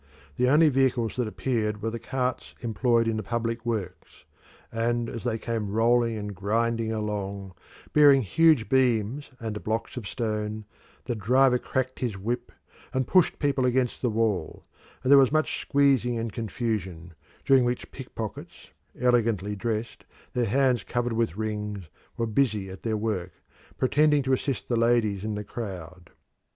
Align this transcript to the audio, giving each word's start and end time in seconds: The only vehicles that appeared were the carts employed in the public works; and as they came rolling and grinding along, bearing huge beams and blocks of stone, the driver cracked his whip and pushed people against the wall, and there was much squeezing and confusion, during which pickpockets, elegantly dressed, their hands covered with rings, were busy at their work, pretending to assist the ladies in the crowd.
The 0.35 0.49
only 0.49 0.69
vehicles 0.69 1.15
that 1.17 1.27
appeared 1.27 1.83
were 1.83 1.91
the 1.91 1.99
carts 1.99 2.55
employed 2.61 3.07
in 3.07 3.17
the 3.17 3.21
public 3.21 3.63
works; 3.63 4.23
and 4.71 5.07
as 5.07 5.23
they 5.23 5.37
came 5.37 5.69
rolling 5.69 6.17
and 6.17 6.33
grinding 6.33 6.91
along, 6.91 7.53
bearing 7.93 8.23
huge 8.23 8.67
beams 8.67 9.29
and 9.39 9.63
blocks 9.63 9.97
of 9.97 10.07
stone, 10.07 10.65
the 11.05 11.13
driver 11.13 11.59
cracked 11.59 11.99
his 11.99 12.17
whip 12.17 12.51
and 12.91 13.05
pushed 13.07 13.37
people 13.37 13.63
against 13.63 14.01
the 14.01 14.09
wall, 14.09 14.65
and 15.03 15.11
there 15.11 15.19
was 15.19 15.31
much 15.31 15.61
squeezing 15.61 16.17
and 16.17 16.33
confusion, 16.33 17.13
during 17.45 17.63
which 17.63 17.91
pickpockets, 17.91 18.71
elegantly 18.99 19.55
dressed, 19.55 20.03
their 20.33 20.45
hands 20.45 20.83
covered 20.83 21.13
with 21.13 21.37
rings, 21.37 21.89
were 22.17 22.25
busy 22.25 22.71
at 22.71 22.81
their 22.81 22.97
work, 22.97 23.33
pretending 23.77 24.23
to 24.23 24.33
assist 24.33 24.67
the 24.67 24.75
ladies 24.75 25.23
in 25.23 25.35
the 25.35 25.43
crowd. 25.43 26.09